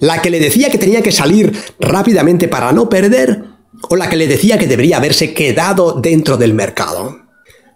¿La 0.00 0.20
que 0.22 0.30
le 0.30 0.40
decía 0.40 0.70
que 0.70 0.78
tenía 0.78 1.02
que 1.02 1.12
salir 1.12 1.56
rápidamente 1.78 2.48
para 2.48 2.72
no 2.72 2.88
perder 2.88 3.44
o 3.88 3.96
la 3.96 4.08
que 4.08 4.16
le 4.16 4.26
decía 4.26 4.58
que 4.58 4.66
debería 4.66 4.96
haberse 4.96 5.34
quedado 5.34 6.00
dentro 6.00 6.36
del 6.36 6.54
mercado? 6.54 7.22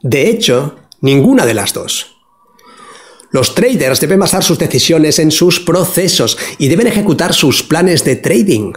De 0.03 0.29
hecho, 0.29 0.77
ninguna 1.01 1.47
de 1.47 1.55
las 1.55 1.73
dos. 1.73 2.18
Los 3.31 3.55
traders 3.55 4.01
deben 4.01 4.21
basar 4.21 4.43
sus 4.43 4.59
decisiones 4.59 5.19
en 5.19 5.31
sus 5.31 5.61
procesos 5.61 6.39
y 6.59 6.69
deben 6.69 6.87
ejecutar 6.87 7.35
sus 7.35 7.63
planes 7.63 8.05
de 8.05 8.17
trading. 8.17 8.73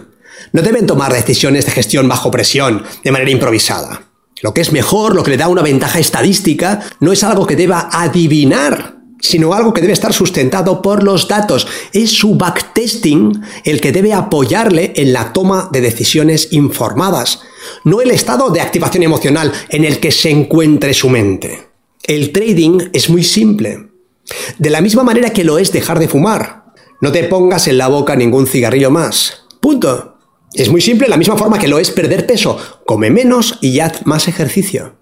No 0.52 0.62
deben 0.62 0.86
tomar 0.86 1.12
decisiones 1.12 1.64
de 1.64 1.72
gestión 1.72 2.08
bajo 2.08 2.30
presión, 2.30 2.82
de 3.02 3.12
manera 3.12 3.30
improvisada. 3.30 4.08
Lo 4.42 4.52
que 4.52 4.60
es 4.60 4.72
mejor, 4.72 5.14
lo 5.14 5.22
que 5.22 5.30
le 5.30 5.36
da 5.36 5.48
una 5.48 5.62
ventaja 5.62 5.98
estadística, 5.98 6.80
no 7.00 7.12
es 7.12 7.22
algo 7.22 7.46
que 7.46 7.56
deba 7.56 7.88
adivinar, 7.92 8.96
sino 9.20 9.54
algo 9.54 9.72
que 9.72 9.80
debe 9.80 9.92
estar 9.92 10.12
sustentado 10.12 10.82
por 10.82 11.02
los 11.02 11.28
datos. 11.28 11.66
Es 11.92 12.10
su 12.10 12.34
backtesting 12.34 13.40
el 13.64 13.80
que 13.80 13.92
debe 13.92 14.12
apoyarle 14.12 14.92
en 14.96 15.12
la 15.12 15.32
toma 15.32 15.70
de 15.72 15.80
decisiones 15.80 16.48
informadas, 16.50 17.40
no 17.84 18.02
el 18.02 18.10
estado 18.10 18.50
de 18.50 18.60
activación 18.60 19.04
emocional 19.04 19.52
en 19.70 19.84
el 19.84 20.00
que 20.00 20.10
se 20.10 20.30
encuentre 20.30 20.92
su 20.92 21.08
mente. 21.08 21.68
El 22.02 22.32
trading 22.32 22.90
es 22.92 23.08
muy 23.08 23.22
simple. 23.22 23.91
De 24.58 24.70
la 24.70 24.80
misma 24.80 25.02
manera 25.02 25.30
que 25.30 25.44
lo 25.44 25.58
es 25.58 25.72
dejar 25.72 25.98
de 25.98 26.08
fumar. 26.08 26.64
No 27.00 27.12
te 27.12 27.24
pongas 27.24 27.66
en 27.68 27.78
la 27.78 27.88
boca 27.88 28.14
ningún 28.16 28.46
cigarrillo 28.46 28.90
más. 28.90 29.44
Punto. 29.60 30.18
Es 30.54 30.68
muy 30.68 30.80
simple, 30.80 31.08
la 31.08 31.16
misma 31.16 31.36
forma 31.36 31.58
que 31.58 31.68
lo 31.68 31.78
es 31.78 31.90
perder 31.90 32.26
peso. 32.26 32.58
Come 32.84 33.10
menos 33.10 33.58
y 33.60 33.80
haz 33.80 34.06
más 34.06 34.28
ejercicio. 34.28 34.96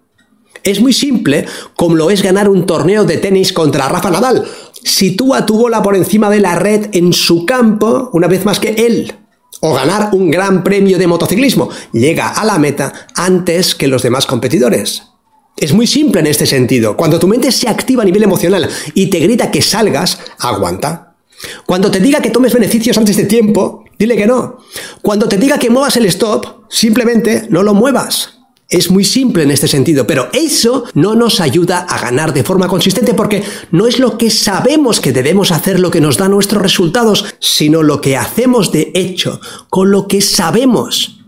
Es 0.63 0.81
muy 0.81 0.93
simple 0.93 1.47
como 1.77 1.97
lo 1.97 2.11
es 2.11 2.23
ganar 2.23 2.49
un 2.49 2.67
torneo 2.67 3.05
de 3.05 3.17
tenis 3.17 3.53
contra 3.53 3.89
Rafa 3.89 4.11
Nadal. 4.11 4.47
Sitúa 4.83 5.47
tu 5.47 5.57
bola 5.57 5.83
por 5.83 5.97
encima 5.97 6.31
de 6.31 6.41
la 6.41 6.55
red 6.55 6.89
en 6.93 7.13
su 7.13 7.45
campo 7.47 8.11
una 8.13 8.29
vez 8.29 8.45
más 8.45 8.61
que 8.61 8.87
él. 8.87 9.15
O 9.61 9.75
ganar 9.75 10.11
un 10.13 10.31
gran 10.31 10.63
premio 10.63 10.99
de 10.99 11.07
motociclismo. 11.07 11.69
Llega 11.93 12.29
a 12.29 12.45
la 12.45 12.59
meta 12.59 12.93
antes 13.15 13.75
que 13.75 13.89
los 13.89 14.03
demás 14.03 14.27
competidores. 14.27 15.10
Es 15.57 15.73
muy 15.73 15.87
simple 15.87 16.21
en 16.21 16.27
este 16.27 16.47
sentido. 16.47 16.97
Cuando 16.97 17.19
tu 17.19 17.29
mente 17.29 17.53
se 17.53 17.69
activa 17.69 18.03
a 18.03 18.07
nivel 18.07 18.23
emocional 18.23 18.69
y 18.95 19.11
te 19.11 19.21
grita 19.21 19.51
que 19.51 19.63
salgas, 19.63 20.19
aguanta. 20.39 21.17
Cuando 21.67 21.91
te 21.91 22.01
diga 22.01 22.21
que 22.21 22.31
tomes 22.31 22.53
beneficios 22.53 22.97
antes 22.99 23.17
de 23.17 23.25
tiempo, 23.25 23.85
dile 23.99 24.17
que 24.17 24.27
no. 24.27 24.59
Cuando 25.03 25.29
te 25.29 25.39
diga 25.39 25.59
que 25.59 25.71
muevas 25.71 25.97
el 25.97 26.07
stop, 26.07 26.65
simplemente 26.69 27.47
no 27.51 27.63
lo 27.63 27.75
muevas. 27.75 28.41
Es 28.69 28.89
muy 28.89 29.05
simple 29.05 29.43
en 29.43 29.51
este 29.51 29.67
sentido, 29.67 30.07
pero 30.07 30.29
eso 30.33 30.85
no 30.95 31.17
nos 31.17 31.41
ayuda 31.41 31.81
a 31.81 31.99
ganar 32.01 32.33
de 32.33 32.45
forma 32.45 32.69
consistente 32.69 33.15
porque 33.15 33.43
no 33.73 33.89
es 33.89 33.99
lo 33.99 34.17
que 34.17 34.31
sabemos 34.31 35.01
que 35.01 35.13
debemos 35.13 35.51
hacer 35.51 35.81
lo 35.81 35.91
que 35.91 36.01
nos 36.01 36.19
da 36.19 36.29
nuestros 36.29 36.63
resultados, 36.63 37.35
sino 37.41 37.83
lo 37.83 38.01
que 38.01 38.17
hacemos 38.17 38.71
de 38.71 38.93
hecho 38.95 39.41
con 39.71 39.91
lo 39.91 40.07
que 40.07 40.21
sabemos. 40.21 41.20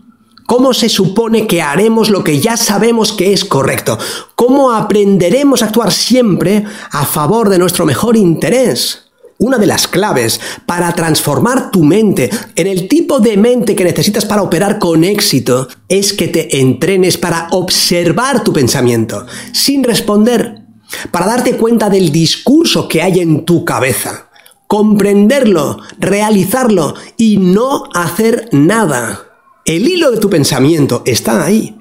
¿Cómo 0.53 0.71
se 0.75 0.87
supone 0.87 1.47
que 1.47 1.63
haremos 1.63 2.11
lo 2.11 2.23
que 2.23 2.39
ya 2.39 2.57
sabemos 2.57 3.11
que 3.11 3.33
es 3.33 3.43
correcto? 3.43 3.97
¿Cómo 4.35 4.71
aprenderemos 4.71 5.63
a 5.63 5.65
actuar 5.65 5.91
siempre 5.91 6.63
a 6.91 7.05
favor 7.07 7.49
de 7.49 7.57
nuestro 7.57 7.87
mejor 7.87 8.15
interés? 8.15 9.05
Una 9.39 9.57
de 9.57 9.65
las 9.65 9.87
claves 9.87 10.39
para 10.67 10.93
transformar 10.93 11.71
tu 11.71 11.83
mente 11.83 12.29
en 12.55 12.67
el 12.67 12.87
tipo 12.87 13.19
de 13.19 13.35
mente 13.35 13.75
que 13.75 13.83
necesitas 13.83 14.25
para 14.25 14.43
operar 14.43 14.77
con 14.77 15.03
éxito 15.03 15.69
es 15.89 16.13
que 16.13 16.27
te 16.27 16.59
entrenes 16.59 17.17
para 17.17 17.47
observar 17.49 18.43
tu 18.43 18.53
pensamiento 18.53 19.25
sin 19.53 19.83
responder, 19.83 20.61
para 21.09 21.25
darte 21.25 21.57
cuenta 21.57 21.89
del 21.89 22.11
discurso 22.11 22.87
que 22.87 23.01
hay 23.01 23.21
en 23.21 23.43
tu 23.43 23.65
cabeza, 23.65 24.29
comprenderlo, 24.67 25.79
realizarlo 25.97 26.93
y 27.17 27.37
no 27.37 27.85
hacer 27.95 28.49
nada. 28.51 29.32
El 29.65 29.87
hilo 29.87 30.11
de 30.11 30.17
tu 30.17 30.29
pensamiento 30.29 31.03
está 31.05 31.45
ahí. 31.45 31.77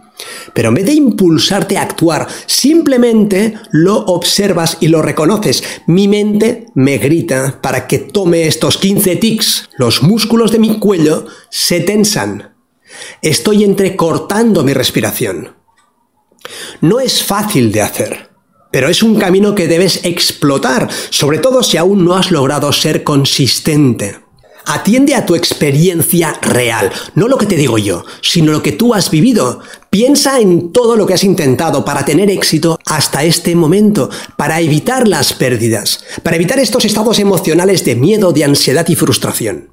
Pero 0.54 0.68
en 0.68 0.74
vez 0.76 0.86
de 0.86 0.92
impulsarte 0.92 1.78
a 1.78 1.82
actuar, 1.82 2.28
simplemente 2.46 3.54
lo 3.72 3.96
observas 4.04 4.76
y 4.80 4.88
lo 4.88 5.02
reconoces. 5.02 5.64
Mi 5.86 6.06
mente 6.06 6.66
me 6.74 6.98
grita 6.98 7.58
para 7.60 7.88
que 7.88 7.98
tome 7.98 8.46
estos 8.46 8.78
15 8.78 9.16
tics. 9.16 9.68
Los 9.76 10.02
músculos 10.02 10.52
de 10.52 10.60
mi 10.60 10.78
cuello 10.78 11.26
se 11.50 11.80
tensan. 11.80 12.54
Estoy 13.20 13.64
entrecortando 13.64 14.62
mi 14.62 14.74
respiración. 14.74 15.56
No 16.80 17.00
es 17.00 17.22
fácil 17.22 17.72
de 17.72 17.82
hacer, 17.82 18.30
pero 18.70 18.88
es 18.88 19.02
un 19.02 19.16
camino 19.16 19.54
que 19.54 19.68
debes 19.68 20.04
explotar, 20.04 20.88
sobre 21.10 21.38
todo 21.38 21.62
si 21.62 21.78
aún 21.78 22.04
no 22.04 22.14
has 22.14 22.30
logrado 22.30 22.72
ser 22.72 23.02
consistente. 23.02 24.21
Atiende 24.66 25.14
a 25.14 25.26
tu 25.26 25.34
experiencia 25.34 26.38
real, 26.40 26.90
no 27.14 27.28
lo 27.28 27.36
que 27.36 27.46
te 27.46 27.56
digo 27.56 27.78
yo, 27.78 28.04
sino 28.20 28.52
lo 28.52 28.62
que 28.62 28.72
tú 28.72 28.94
has 28.94 29.10
vivido. 29.10 29.60
Piensa 29.90 30.40
en 30.40 30.72
todo 30.72 30.96
lo 30.96 31.06
que 31.06 31.14
has 31.14 31.24
intentado 31.24 31.84
para 31.84 32.04
tener 32.04 32.30
éxito 32.30 32.78
hasta 32.86 33.24
este 33.24 33.56
momento, 33.56 34.08
para 34.36 34.60
evitar 34.60 35.08
las 35.08 35.32
pérdidas, 35.32 36.04
para 36.22 36.36
evitar 36.36 36.58
estos 36.58 36.84
estados 36.84 37.18
emocionales 37.18 37.84
de 37.84 37.96
miedo, 37.96 38.32
de 38.32 38.44
ansiedad 38.44 38.86
y 38.88 38.94
frustración. 38.94 39.70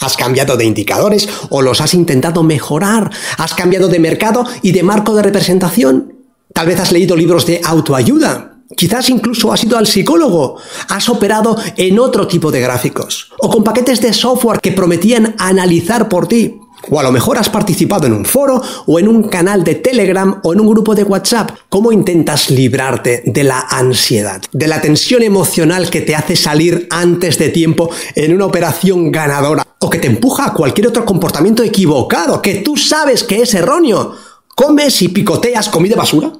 ¿Has 0.00 0.16
cambiado 0.16 0.56
de 0.56 0.64
indicadores 0.64 1.28
o 1.50 1.62
los 1.62 1.80
has 1.80 1.94
intentado 1.94 2.42
mejorar? 2.42 3.10
¿Has 3.38 3.54
cambiado 3.54 3.88
de 3.88 4.00
mercado 4.00 4.44
y 4.62 4.72
de 4.72 4.82
marco 4.82 5.14
de 5.14 5.22
representación? 5.22 6.14
Tal 6.52 6.66
vez 6.66 6.80
has 6.80 6.92
leído 6.92 7.16
libros 7.16 7.46
de 7.46 7.60
autoayuda, 7.64 8.51
Quizás 8.76 9.10
incluso 9.10 9.52
has 9.52 9.64
ido 9.64 9.76
al 9.76 9.86
psicólogo, 9.86 10.56
has 10.88 11.08
operado 11.08 11.56
en 11.76 11.98
otro 11.98 12.26
tipo 12.26 12.50
de 12.50 12.60
gráficos 12.60 13.32
o 13.38 13.48
con 13.50 13.64
paquetes 13.64 14.00
de 14.00 14.12
software 14.12 14.60
que 14.60 14.72
prometían 14.72 15.34
analizar 15.38 16.08
por 16.08 16.26
ti. 16.26 16.58
O 16.90 16.98
a 16.98 17.02
lo 17.02 17.12
mejor 17.12 17.38
has 17.38 17.48
participado 17.48 18.06
en 18.06 18.12
un 18.12 18.24
foro 18.24 18.60
o 18.86 18.98
en 18.98 19.06
un 19.06 19.24
canal 19.24 19.62
de 19.62 19.76
Telegram 19.76 20.40
o 20.42 20.52
en 20.52 20.60
un 20.60 20.68
grupo 20.68 20.94
de 20.94 21.04
WhatsApp. 21.04 21.50
¿Cómo 21.68 21.92
intentas 21.92 22.50
librarte 22.50 23.22
de 23.24 23.44
la 23.44 23.60
ansiedad, 23.70 24.42
de 24.50 24.66
la 24.66 24.80
tensión 24.80 25.22
emocional 25.22 25.90
que 25.90 26.00
te 26.00 26.16
hace 26.16 26.34
salir 26.34 26.88
antes 26.90 27.38
de 27.38 27.50
tiempo 27.50 27.90
en 28.16 28.34
una 28.34 28.46
operación 28.46 29.12
ganadora 29.12 29.64
o 29.78 29.90
que 29.90 29.98
te 29.98 30.08
empuja 30.08 30.46
a 30.46 30.54
cualquier 30.54 30.88
otro 30.88 31.04
comportamiento 31.04 31.62
equivocado 31.62 32.42
que 32.42 32.56
tú 32.56 32.76
sabes 32.76 33.22
que 33.22 33.42
es 33.42 33.54
erróneo? 33.54 34.14
¿Comes 34.54 35.02
y 35.02 35.08
picoteas 35.08 35.68
comida 35.68 35.96
basura? 35.96 36.32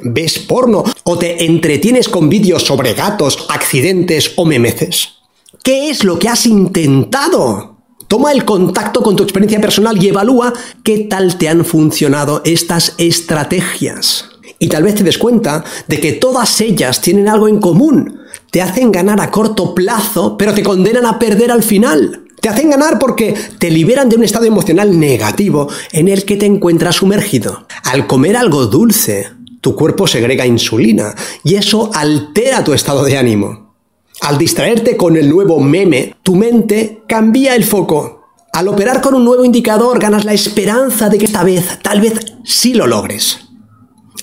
¿Ves 0.00 0.38
porno 0.38 0.84
o 1.04 1.18
te 1.18 1.44
entretienes 1.44 2.08
con 2.08 2.30
vídeos 2.30 2.62
sobre 2.62 2.94
gatos, 2.94 3.46
accidentes 3.50 4.32
o 4.36 4.46
memeces? 4.46 5.16
¿Qué 5.62 5.90
es 5.90 6.02
lo 6.02 6.18
que 6.18 6.30
has 6.30 6.46
intentado? 6.46 7.76
Toma 8.08 8.32
el 8.32 8.46
contacto 8.46 9.02
con 9.02 9.16
tu 9.16 9.22
experiencia 9.22 9.60
personal 9.60 10.02
y 10.02 10.08
evalúa 10.08 10.54
qué 10.82 11.00
tal 11.00 11.36
te 11.36 11.48
han 11.48 11.64
funcionado 11.64 12.40
estas 12.44 12.94
estrategias. 12.96 14.30
Y 14.58 14.68
tal 14.68 14.82
vez 14.84 14.94
te 14.94 15.04
des 15.04 15.18
cuenta 15.18 15.62
de 15.88 16.00
que 16.00 16.12
todas 16.12 16.60
ellas 16.62 17.02
tienen 17.02 17.28
algo 17.28 17.48
en 17.48 17.60
común. 17.60 18.18
Te 18.50 18.62
hacen 18.62 18.92
ganar 18.92 19.20
a 19.20 19.30
corto 19.30 19.74
plazo, 19.74 20.38
pero 20.38 20.54
te 20.54 20.62
condenan 20.62 21.04
a 21.04 21.18
perder 21.18 21.50
al 21.50 21.62
final. 21.62 22.24
Te 22.40 22.48
hacen 22.48 22.70
ganar 22.70 22.98
porque 22.98 23.34
te 23.58 23.70
liberan 23.70 24.08
de 24.08 24.16
un 24.16 24.24
estado 24.24 24.46
emocional 24.46 24.98
negativo 24.98 25.68
en 25.92 26.08
el 26.08 26.24
que 26.24 26.36
te 26.36 26.46
encuentras 26.46 26.96
sumergido. 26.96 27.66
Al 27.84 28.06
comer 28.06 28.36
algo 28.36 28.66
dulce, 28.66 29.28
tu 29.62 29.76
cuerpo 29.76 30.08
segrega 30.08 30.44
insulina 30.44 31.14
y 31.44 31.54
eso 31.54 31.90
altera 31.94 32.64
tu 32.64 32.74
estado 32.74 33.04
de 33.04 33.16
ánimo. 33.16 33.76
Al 34.20 34.36
distraerte 34.36 34.96
con 34.96 35.16
el 35.16 35.30
nuevo 35.30 35.60
meme, 35.60 36.16
tu 36.22 36.34
mente 36.34 37.02
cambia 37.06 37.54
el 37.54 37.64
foco. 37.64 38.24
Al 38.52 38.66
operar 38.68 39.00
con 39.00 39.14
un 39.14 39.24
nuevo 39.24 39.44
indicador 39.44 40.00
ganas 40.00 40.24
la 40.24 40.32
esperanza 40.32 41.08
de 41.08 41.16
que 41.16 41.26
esta 41.26 41.44
vez, 41.44 41.78
tal 41.80 42.00
vez, 42.00 42.14
sí 42.44 42.74
lo 42.74 42.88
logres. 42.88 43.38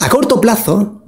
A 0.01 0.10
corto 0.10 0.41
plazo, 0.41 0.98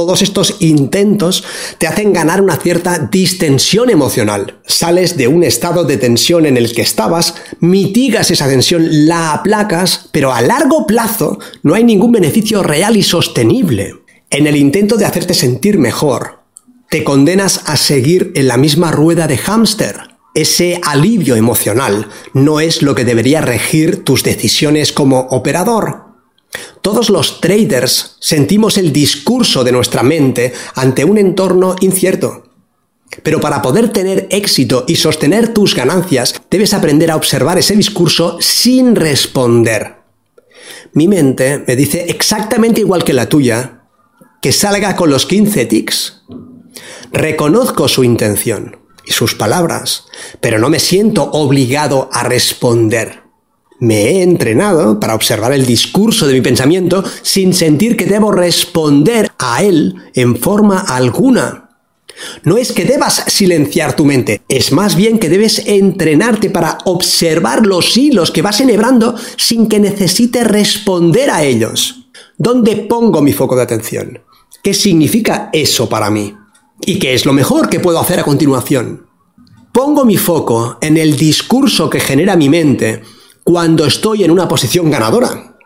todos 0.00 0.22
estos 0.22 0.56
intentos 0.60 1.44
te 1.76 1.86
hacen 1.86 2.14
ganar 2.14 2.40
una 2.40 2.56
cierta 2.56 3.10
distensión 3.12 3.90
emocional. 3.90 4.58
Sales 4.66 5.18
de 5.18 5.28
un 5.28 5.44
estado 5.44 5.84
de 5.84 5.98
tensión 5.98 6.46
en 6.46 6.56
el 6.56 6.72
que 6.72 6.80
estabas, 6.80 7.34
mitigas 7.60 8.30
esa 8.30 8.48
tensión, 8.48 9.06
la 9.06 9.34
aplacas, 9.34 10.08
pero 10.10 10.32
a 10.32 10.40
largo 10.40 10.86
plazo 10.86 11.38
no 11.62 11.74
hay 11.74 11.84
ningún 11.84 12.12
beneficio 12.12 12.62
real 12.62 12.96
y 12.96 13.02
sostenible. 13.02 13.96
En 14.30 14.46
el 14.46 14.56
intento 14.56 14.96
de 14.96 15.04
hacerte 15.04 15.34
sentir 15.34 15.78
mejor, 15.78 16.44
te 16.88 17.04
condenas 17.04 17.60
a 17.66 17.76
seguir 17.76 18.32
en 18.34 18.48
la 18.48 18.56
misma 18.56 18.92
rueda 18.92 19.26
de 19.26 19.36
hámster. 19.36 20.16
Ese 20.34 20.80
alivio 20.82 21.36
emocional 21.36 22.08
no 22.32 22.60
es 22.60 22.80
lo 22.80 22.94
que 22.94 23.04
debería 23.04 23.42
regir 23.42 24.02
tus 24.02 24.22
decisiones 24.22 24.92
como 24.92 25.20
operador. 25.28 26.09
Todos 26.82 27.10
los 27.10 27.40
traders 27.40 28.16
sentimos 28.20 28.78
el 28.78 28.92
discurso 28.92 29.64
de 29.64 29.72
nuestra 29.72 30.02
mente 30.02 30.52
ante 30.74 31.04
un 31.04 31.18
entorno 31.18 31.76
incierto. 31.80 32.44
Pero 33.22 33.40
para 33.40 33.60
poder 33.60 33.90
tener 33.90 34.28
éxito 34.30 34.84
y 34.86 34.96
sostener 34.96 35.52
tus 35.52 35.74
ganancias, 35.74 36.40
debes 36.50 36.74
aprender 36.74 37.10
a 37.10 37.16
observar 37.16 37.58
ese 37.58 37.74
discurso 37.74 38.38
sin 38.40 38.94
responder. 38.94 39.96
Mi 40.92 41.08
mente 41.08 41.62
me 41.66 41.76
dice 41.76 42.06
exactamente 42.08 42.80
igual 42.80 43.04
que 43.04 43.12
la 43.12 43.28
tuya, 43.28 43.84
que 44.40 44.52
salga 44.52 44.96
con 44.96 45.10
los 45.10 45.26
15 45.26 45.66
tics. 45.66 46.22
Reconozco 47.12 47.88
su 47.88 48.04
intención 48.04 48.78
y 49.04 49.12
sus 49.12 49.34
palabras, 49.34 50.06
pero 50.40 50.58
no 50.58 50.70
me 50.70 50.78
siento 50.78 51.30
obligado 51.32 52.08
a 52.12 52.22
responder. 52.22 53.29
Me 53.80 54.02
he 54.02 54.22
entrenado 54.22 55.00
para 55.00 55.14
observar 55.14 55.52
el 55.52 55.64
discurso 55.64 56.26
de 56.26 56.34
mi 56.34 56.42
pensamiento 56.42 57.02
sin 57.22 57.54
sentir 57.54 57.96
que 57.96 58.04
debo 58.04 58.30
responder 58.30 59.32
a 59.38 59.62
él 59.62 59.96
en 60.14 60.36
forma 60.36 60.80
alguna. 60.80 61.70
No 62.44 62.58
es 62.58 62.72
que 62.72 62.84
debas 62.84 63.24
silenciar 63.28 63.96
tu 63.96 64.04
mente, 64.04 64.42
es 64.50 64.72
más 64.72 64.96
bien 64.96 65.18
que 65.18 65.30
debes 65.30 65.62
entrenarte 65.66 66.50
para 66.50 66.76
observar 66.84 67.66
los 67.66 67.96
hilos 67.96 68.30
que 68.30 68.42
vas 68.42 68.60
enhebrando 68.60 69.14
sin 69.38 69.66
que 69.66 69.80
necesites 69.80 70.46
responder 70.46 71.30
a 71.30 71.42
ellos. 71.42 72.10
¿Dónde 72.36 72.76
pongo 72.76 73.22
mi 73.22 73.32
foco 73.32 73.56
de 73.56 73.62
atención? 73.62 74.20
¿Qué 74.62 74.74
significa 74.74 75.48
eso 75.54 75.88
para 75.88 76.10
mí? 76.10 76.36
¿Y 76.84 76.98
qué 76.98 77.14
es 77.14 77.24
lo 77.24 77.32
mejor 77.32 77.70
que 77.70 77.80
puedo 77.80 77.98
hacer 77.98 78.20
a 78.20 78.24
continuación? 78.24 79.06
Pongo 79.72 80.04
mi 80.04 80.18
foco 80.18 80.76
en 80.82 80.98
el 80.98 81.16
discurso 81.16 81.88
que 81.88 82.00
genera 82.00 82.36
mi 82.36 82.50
mente 82.50 83.02
cuando 83.44 83.84
estoy 83.86 84.24
en 84.24 84.30
una 84.30 84.48
posición 84.48 84.90
ganadora. 84.90 85.56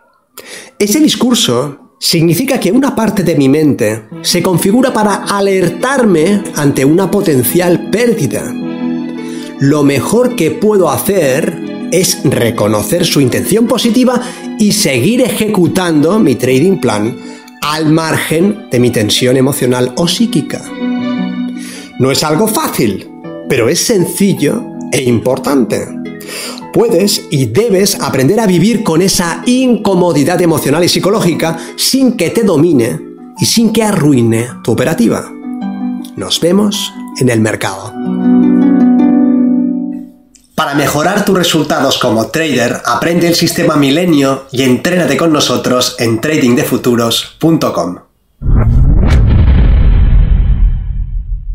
Ese 0.79 1.01
discurso 1.01 1.97
significa 1.99 2.61
que 2.61 2.73
una 2.73 2.95
parte 2.95 3.23
de 3.23 3.35
mi 3.37 3.49
mente 3.49 4.09
se 4.23 4.43
configura 4.43 4.93
para 4.93 5.25
alertarme 5.25 6.43
ante 6.57 6.85
una 6.85 7.11
potencial 7.11 7.91
pérdida. 7.91 8.53
Lo 9.61 9.83
mejor 9.83 10.37
que 10.37 10.51
puedo 10.51 10.91
hacer 10.91 11.89
es 11.93 12.19
reconocer 12.25 13.07
su 13.07 13.21
intención 13.21 13.67
positiva 13.67 14.21
y 14.59 14.73
seguir 14.73 15.21
ejecutando 15.21 16.19
mi 16.19 16.35
trading 16.35 16.79
plan 16.79 17.17
al 17.63 17.87
margen 17.87 18.69
de 18.71 18.81
mi 18.81 18.91
tensión 18.91 19.37
emocional 19.37 19.95
o 19.97 20.07
psíquica. 20.07 20.63
No 21.99 22.11
es 22.11 22.25
algo 22.25 22.49
fácil, 22.49 23.09
pero 23.49 23.69
es 23.69 23.79
sencillo 23.79 24.63
e 24.93 25.03
importante. 25.03 26.04
Puedes 26.75 27.29
y 27.31 27.47
debes 27.47 28.01
aprender 28.01 28.41
a 28.41 28.49
vivir 28.49 28.83
con 28.83 29.01
esa 29.01 29.45
incomodidad 29.47 30.43
emocional 30.43 30.83
y 30.83 30.89
psicológica 30.89 31.57
sin 31.77 32.17
que 32.17 32.31
te 32.31 32.43
domine 32.43 33.01
y 33.39 33.47
sin 33.47 33.73
que 33.73 33.85
arruine 33.85 34.49
tu 34.65 34.73
operativa. 34.73 35.31
Nos 36.17 36.41
vemos 36.41 36.93
en 37.21 37.29
el 37.29 37.41
mercado. 37.41 37.95
Para 40.57 40.75
mejorar 40.75 41.25
tus 41.25 41.39
resultados 41.39 41.99
como 41.99 42.27
trader, 42.27 42.83
aprende 42.85 43.29
el 43.29 43.37
sistema 43.37 43.77
Milenio 43.77 44.47
y 44.51 44.65
entrénate 44.65 45.17
con 45.17 45.33
nosotros 45.33 45.95
en 46.01 46.21
tradingdefuturos.com. 46.21 47.99